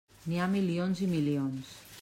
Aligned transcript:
N'hi 0.31 0.39
ha 0.45 0.47
milions 0.55 1.05
i 1.09 1.13
milions. 1.15 1.79